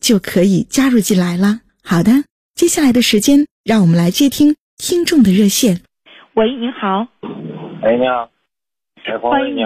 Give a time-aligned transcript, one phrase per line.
[0.00, 1.60] 就可以加入进来了。
[1.84, 5.80] 好的，接下来的时间，让我们来接听听众的热线。
[6.34, 7.06] 喂，您好。
[7.82, 8.30] 哎，你好。
[9.20, 9.62] 欢迎你。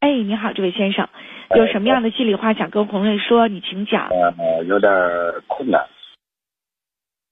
[0.00, 1.08] 哎，你好，这位先生，
[1.54, 3.48] 有什么样的心里话想跟红瑞说？
[3.48, 4.08] 你请讲。
[4.08, 4.90] 呃，有点
[5.46, 5.86] 困难。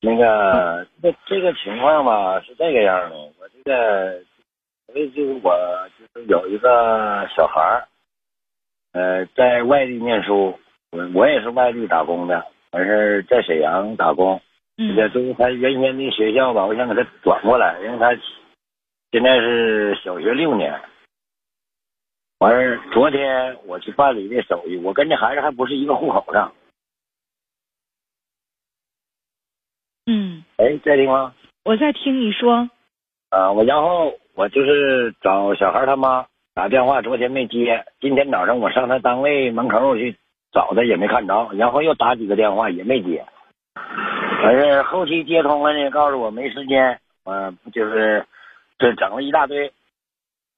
[0.01, 3.17] 那个，这这个情况吧，是这个样的。
[3.17, 4.23] 我这个，
[4.87, 5.57] 所以就是我
[5.99, 7.89] 就是有一个小孩儿，
[8.93, 10.59] 呃，在外地念书，
[10.95, 14.41] 我我也是外地打工的，完事儿在沈阳打工。
[14.77, 14.95] 嗯。
[14.95, 18.15] 这就是他原先的学校吧，我想给他转过来，因为他
[19.11, 20.81] 现在是小学六年。
[22.39, 26.53] 完事儿，昨天我去办理的手续，我跟这孩子还不是一个户口上。
[30.07, 31.35] 嗯，哎，在听吗？
[31.65, 32.71] 我在听你说。
[33.31, 40.15] 啊，我然后我就是找小孩他妈打电话，昨天没接，今天早上我上他单位门口去
[40.55, 43.23] 找他也没看着，然后又打几个电话也没接。
[44.43, 48.25] 完事后期接通了呢，告诉我没时间，嗯，就是
[48.79, 49.71] 这整了一大堆，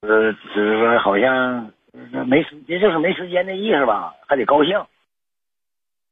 [0.03, 1.73] 呃，只是说好像
[2.27, 4.81] 没时，这就是没时间的意思吧，还得高兴。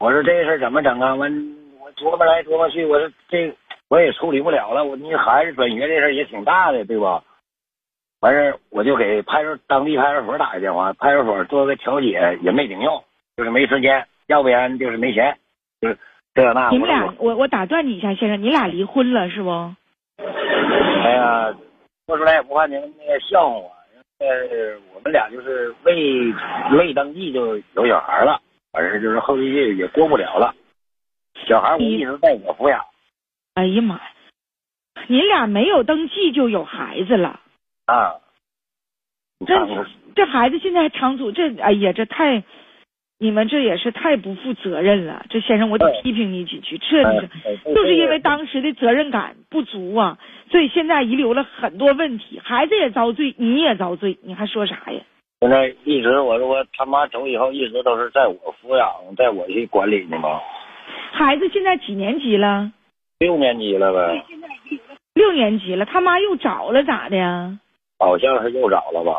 [0.01, 1.15] 我说这事儿怎么整啊？
[1.15, 1.31] 完
[1.79, 1.85] 我。
[1.95, 3.55] 琢磨来琢磨去，我说这
[3.89, 4.85] 我也处理不了了。
[4.85, 7.23] 我你孩子转学这事儿也挺大的，对吧？
[8.19, 13.05] 完事儿我就给派出当地派出所打个电话，派出所做个调解也没顶用，
[13.37, 15.37] 就是没时间，要不然就是没钱，
[15.81, 15.99] 就是
[16.35, 16.71] 这那。
[16.71, 19.75] 你们俩，我我打断你一下，先生，你俩离婚了是不？
[20.19, 21.55] 哎呀，
[22.07, 23.73] 说出来也不怕您那个笑话我，
[24.19, 26.33] 呃，我们俩就是未
[26.79, 28.41] 未登记就有小孩了，
[28.71, 30.55] 反正就是后续也过不了了。
[31.49, 32.81] 小孩我一直在我抚养。
[33.55, 34.03] 哎呀妈呀！
[35.09, 37.41] 你俩没有登记就有孩子了
[37.87, 38.15] 啊？
[39.45, 39.55] 这
[40.15, 42.45] 这孩子现在还长租，这哎呀，这太
[43.25, 45.25] 你们这也是太不负责任了。
[45.31, 47.03] 这先生，我得批评你几句，这
[47.75, 50.19] 就是因为当时的责任感不足啊，
[50.51, 55.01] 所以现在遗留了很多问题，孩子也遭罪，你也遭罪，你还说啥呀？
[55.41, 58.87] 现在一直我说我他妈走以后，一直都是在我抚养，
[59.17, 60.39] 在我去管理呢嘛。
[61.13, 62.71] 孩子现在几年级了？
[63.21, 64.23] 六年级了呗。
[65.15, 67.59] 六年级了，他妈又找了咋的呀？
[67.99, 69.15] 好像是又找了吧？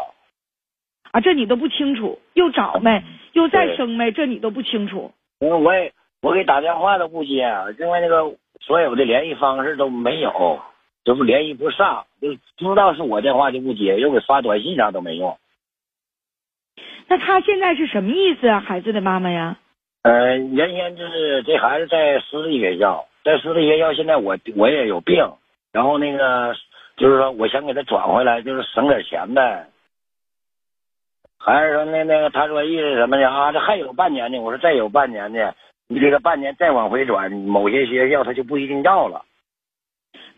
[1.10, 3.02] 啊，这你都不清楚，又找没？
[3.36, 4.12] 又再生呗？
[4.12, 5.12] 这你都不清楚。
[5.40, 5.92] 因为我也
[6.22, 7.46] 我给打电话都不接，
[7.78, 10.62] 因为那个所有的联系方式都没有，
[11.04, 15.38] 就是联系不上，就知道是我电话就不接，又给发短信啥都没用。
[17.08, 18.62] 那他现在是什么意思啊？
[18.62, 19.58] 孩子的妈妈呀？
[20.04, 25.30] 呃，原先就是这孩子在私立学校，在私立学校，现在我我也有病，
[25.74, 26.56] 然后那个
[26.96, 29.68] 就是说，我想给他转回来，就是省点钱呗。
[31.46, 33.30] 还是说那那个他说意思什么呢？
[33.30, 34.40] 啊，这还有半年呢。
[34.40, 35.54] 我说再有半年呢，
[35.88, 39.22] 你这个半年再往回转，某些学校他就不一定要了。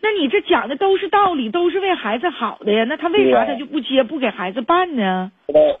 [0.02, 2.84] 那你这讲的都是道理，都是为孩子好的呀。
[2.86, 5.32] 那他为啥他就不接不给孩子办呢？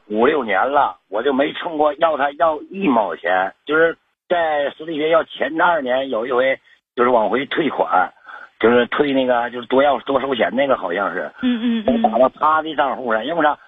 [0.08, 3.52] 五六年了，我就没冲过要他要一毛钱。
[3.66, 3.98] 就是
[4.30, 6.58] 在私立学校前二年有一回，
[6.96, 8.10] 就是往回退款，
[8.58, 11.30] 就是退那个就是多要多收钱那个好像是。
[11.42, 12.02] 嗯嗯嗯。
[12.02, 13.58] 打到他的账户上，因为啥？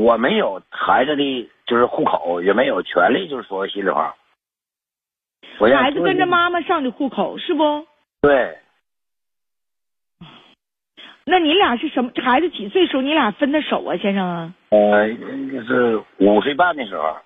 [0.00, 4.14] 我没有孩子的，就是户口，也没有权利，就是说心里话。
[5.58, 7.86] 孩子跟着妈妈上的户口是不？
[8.22, 8.56] 对。
[11.24, 12.10] 那你俩是什么？
[12.16, 14.54] 孩子几岁时候你俩分的手啊，先生啊？
[14.70, 15.06] 呃，
[15.68, 17.18] 是五岁半的时候。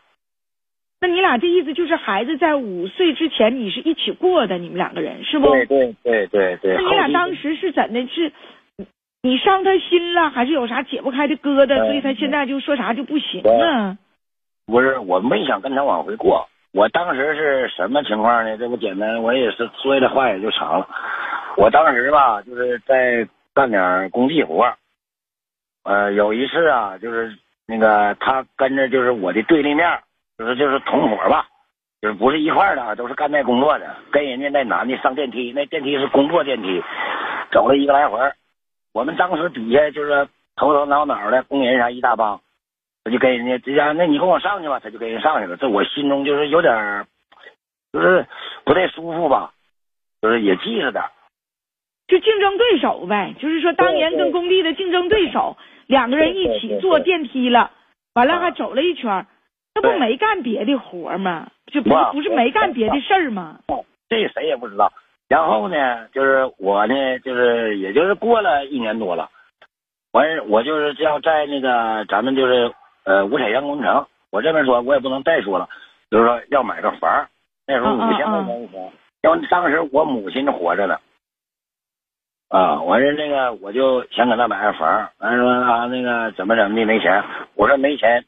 [1.00, 5.48] 那你俩这意思就是孩子在五岁之前你是一起过的，你们两个人是不？
[5.52, 6.74] 对对对对对。
[6.74, 8.04] 那你俩当时是怎的？
[8.08, 8.32] 是
[9.24, 11.78] 你伤他心了，还是有啥解不开的疙瘩？
[11.78, 13.96] 所以他现在就说啥就不行啊？
[14.66, 18.58] 不是，我没想跟他往回过，我当时是什么情况呢？
[18.58, 20.86] 这不简单，我也是说的话也就长了。
[21.56, 24.70] 我当时吧，就是在干点工地活
[25.84, 27.34] 呃，有一次啊，就是
[27.66, 30.00] 那个他跟着就是我的对立面，
[30.36, 31.46] 就是就是同伙吧，
[32.02, 36.82] 就是不是一块的，都是干那工作的，跟人家那男的上电梯，那电梯是工作电梯，
[37.50, 38.20] 走了一个来回
[38.94, 42.40] 我们当时底下就是头头脑脑的工人啥一大帮。
[43.04, 45.58] 他就跟人家这家，那你跟我上去吧，他就跟人上去了。
[45.58, 47.06] 这我心中就是有点，
[47.92, 48.26] 就是
[48.64, 49.52] 不太舒服吧，
[50.22, 51.04] 就是也记着点。
[52.06, 57.72] 就竞争对手呗，就是说当年跟工地的竞争对手，两个人一起坐电梯了，
[58.14, 59.26] 完了还走了一圈，
[59.74, 61.50] 那不没干别的活吗？
[61.66, 63.58] 就不不是没干别的事儿吗？
[64.08, 64.90] 这谁也不知道。
[65.34, 69.28] 然后呢，就是我呢，就是也就是过了一年多了，
[70.12, 72.72] 完事我就是要在那个咱们就是。
[73.06, 75.68] 呃，五彩阳工程，我这边说，我也不能再说了，
[76.10, 77.28] 就是说要买个房，
[77.66, 78.80] 那时候五千块钱一平，
[79.22, 80.98] 因为当时我母亲活着呢，
[82.48, 87.22] 啊，完事那个我就想给他买个房，完说啊那个怎么怎么的没钱，
[87.56, 88.24] 我说没钱，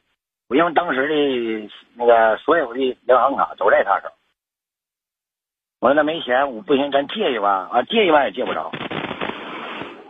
[0.47, 4.11] 我因为当时的那个所有的银行卡都在他手，
[5.79, 8.71] 我说那没钱，我不行，咱借一万啊，借一万也借不着，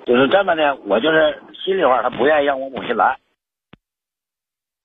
[0.06, 3.18] 就是这么的，我就是心里话，他不愿意让我母亲来。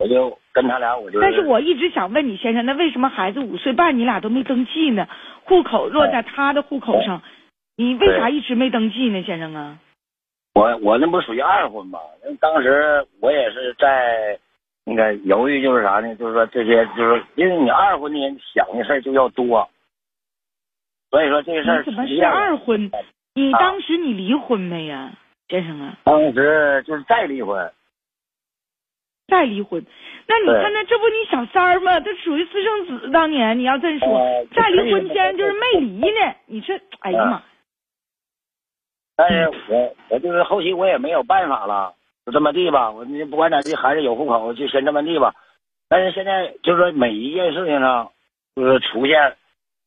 [0.01, 1.21] 我就跟他俩，我就。
[1.21, 5.07] 但是我一直想问你先生，那为什么孩子五岁半你俩都没登记呢？
[5.45, 7.23] 户口落在他的户口上，
[7.77, 9.79] 你为啥一直没登记呢，先生啊？
[10.55, 12.01] 我我那不属于二婚吗？
[12.41, 14.37] 当时我也是在
[14.85, 16.13] 那个犹豫，就是啥呢？
[16.17, 19.69] 就是说这些，就是因为你二婚的人想的事儿就要多，
[21.13, 21.85] 所以说这个事儿。
[21.85, 22.91] 怎么是二婚？
[23.35, 25.13] 你当时你离婚没呀，
[25.49, 25.99] 先生啊？
[26.05, 27.71] 当时就是再离婚。
[29.29, 29.83] 再离婚，
[30.27, 32.01] 那你看那这不你小三儿吗？
[32.01, 33.11] 他属于私生子。
[33.11, 36.35] 当年你要这么说，再离婚前就是没离呢。
[36.47, 37.43] 你这，哎呀妈！
[39.17, 41.95] 但是我我就是后期我也没有办法了，
[42.27, 42.91] 就这么地吧。
[42.91, 45.35] 我你不管咋地，还是有户口就先这么地吧。
[45.89, 48.11] 但是现在就是说每一件事情上，
[48.55, 49.37] 就是出现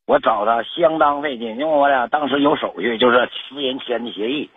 [0.06, 4.48] 我找他相当费劲，因为我俩当时有手续，就是私人签的协议，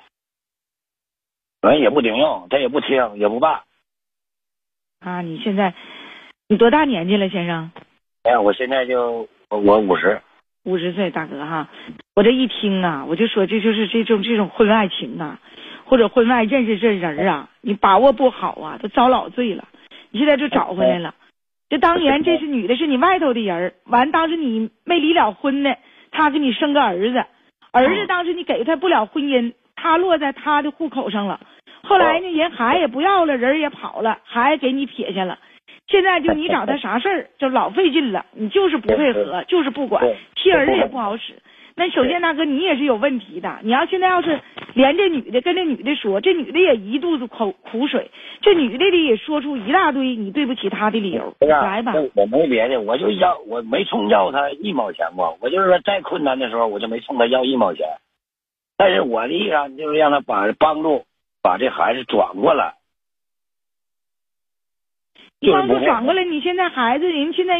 [1.61, 3.61] 人也不顶用，他也不听，也不办。
[4.99, 5.73] 啊，你现在
[6.47, 7.71] 你多大年纪了，先生？
[8.23, 10.21] 哎呀，我现在就我五十，
[10.65, 11.67] 五十岁，大哥哈。
[12.15, 15.39] 我这一听啊，我就说这就是这种这种婚外情啊，
[15.85, 19.67] 或者婚外认识这人啊，你把握不好啊，都遭老罪了。
[20.11, 21.15] 你现在就找回来了，
[21.69, 25.75] 这当年 这是女的，是你外头的人完当时你没离了婚呢，
[26.11, 27.23] 他给你生个儿子，
[27.71, 31.39] 儿子当时你给他不了婚姻，他落在他的户口上了。
[31.83, 35.39] 后来呢，人孩也不要了，人也跑了，孩子给你撇下了。
[35.87, 38.25] 现在就你找他啥事儿，就老费劲了。
[38.33, 40.03] 你就是不配合， 就是不管，
[40.35, 41.33] 替儿子也不好使。
[41.79, 43.59] 那首先大哥，你也是有问题的。
[43.63, 44.41] 你要现在要是
[44.73, 48.11] 连这女的跟这女的说，这女的也一肚子口苦水，
[48.41, 51.33] 这女的里也说出一大堆你对不起她的理由。
[51.39, 55.37] 来吧，我没别的，我就要我没冲要她一毛钱过。
[55.39, 57.87] 我就是说，再困难的时候，我就没冲她要一毛钱。
[58.75, 61.05] 但是我的意思就是让她把帮助。
[61.41, 62.73] 把这孩子转过来，
[65.39, 66.25] 帮助转过来。
[66.25, 67.57] 你现在孩子人现在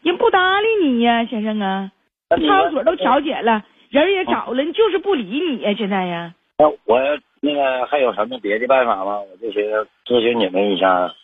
[0.00, 1.92] 人不搭理你呀，先生啊，
[2.36, 6.34] 操所都调解了，人也找了，就是不理你呀，现在呀。
[6.58, 7.00] 那我
[7.40, 9.18] 那个还有什么别的办法吗？
[9.20, 11.14] 我就寻思咨询你们一下。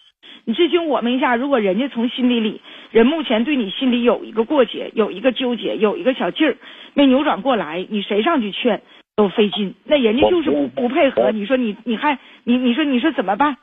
[0.46, 6.56] 你咨询我们一下，如果人家从心底里，人目前对你心里有一个过节，有一个纠结，有一个小劲儿
[6.94, 8.80] 没扭转过来，你谁上去劝？
[9.16, 11.30] 都费劲，那人家就是不不配合。
[11.30, 13.56] 你说你你还你你说你说怎么办？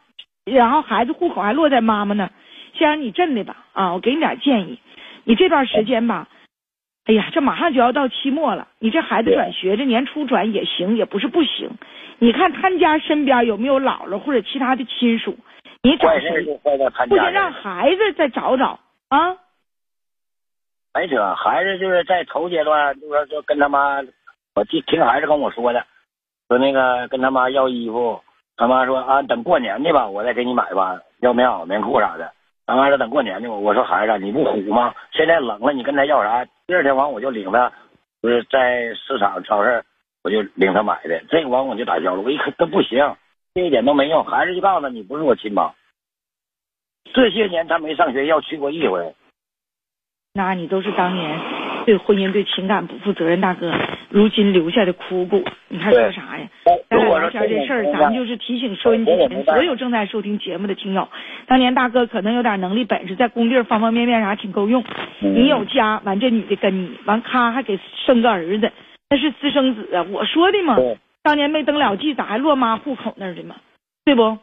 [0.45, 2.31] 然后孩子户口还落在妈妈那，
[2.73, 3.93] 先让你镇的吧啊！
[3.93, 4.79] 我给你点建议，
[5.25, 6.29] 你这段时间吧，
[7.05, 11.69] 哎呀，这马上就要到期末了，你这孩子转学，这年初转也行，也不是不行。
[12.19, 15.35] 你看他家身边有没有姥姥或者其他的亲属？
[15.81, 16.43] 你找谁？
[17.09, 18.79] 不行，让孩子再找找
[19.09, 19.35] 啊。
[20.93, 24.01] 没辙，孩子就是在头阶段，就说就跟他妈。
[24.53, 25.83] 我听听孩子跟我说的，
[26.49, 28.21] 说那个跟他妈要衣服，
[28.57, 32.31] 他妈说啊等过年的吧，我再给你买吧，要棉袄棉裤啥的。
[32.67, 34.93] 他妈说等过年的吧，我说孩子你不虎吗？
[35.13, 36.45] 现在冷了，你跟他要啥？
[36.71, 37.69] 第二天完我就领他，
[38.23, 39.83] 就是在市场超市，
[40.23, 41.21] 我就领他买的。
[41.27, 42.97] 这个完我就打消了，我一看他不行，
[43.53, 44.23] 这一点都没用。
[44.23, 45.73] 孩子就告诉他你不是我亲妈，
[47.13, 49.13] 这些年他没上学要去过一回。
[50.33, 51.37] 那你都是当年
[51.85, 53.73] 对婚姻对情感不负责任大哥。
[54.07, 56.47] 如今留下的枯骨，你还说啥呀？
[57.19, 61.07] 聊天这事儿，咱就是提醒收音机前所有正在收听节目的听友，
[61.47, 64.83] 当年大哥可能有点能力本事，在工地方方面面啥挺够用。
[65.19, 68.71] 你有家，完这女的跟你，完咔还给生个儿子，
[69.09, 70.05] 那是私生子啊！
[70.09, 70.77] 我说的嘛，
[71.23, 73.55] 当年没登了记，咋还落妈户口那儿的嘛？
[74.05, 74.37] 对不？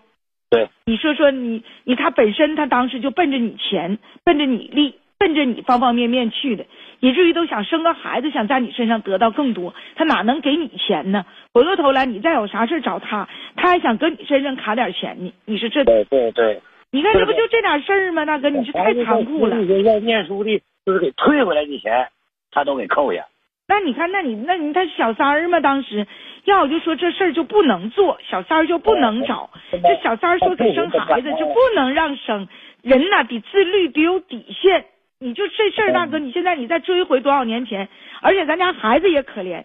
[0.51, 0.69] 对。
[0.87, 6.65] 你说说你你他本身他当时就奔着你钱，奔着你利，奔着你方方面面去的。
[7.01, 11.25] 以至于都想生个孩子，想在你身上得到更多，他哪能给你钱呢？
[11.53, 15.33] 回过头来，你再有啥事找他，他还想搁你身上卡点钱呢。
[15.45, 16.61] 你说这对对对，
[16.91, 18.25] 你看这不就这点事儿吗？
[18.25, 19.63] 大哥，你是太残酷了。
[19.63, 22.09] 要念书的，就是给退回来的钱，
[22.51, 23.27] 他都给扣下。
[23.69, 25.61] 那你看，那你那你他小三儿嘛？
[25.61, 26.05] 当时
[26.47, 29.51] 要我就说这事儿就不能做，小三儿就不能找。
[29.71, 32.49] 这小三儿说给生孩子就不能让生，
[32.83, 34.87] 人呐得自律，得有底线。
[35.21, 37.89] 你就这事儿，大哥，你现在你再追回多少年前？
[38.23, 39.65] 而且咱家孩子也可怜，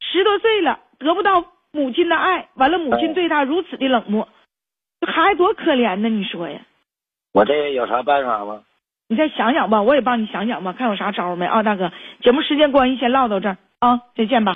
[0.00, 4.28] 十多岁了得不到母亲的爱，完了母亲对他如此的冷漠，
[5.00, 6.08] 这孩子多可怜呢？
[6.08, 6.60] 你说呀？
[7.32, 8.62] 我这有啥办法吗？
[9.08, 11.90] 你再想想吧，我也帮你想想吧，看有啥招没啊，大哥。
[12.20, 14.52] 节目时间关系，先唠到这儿啊，再见吧。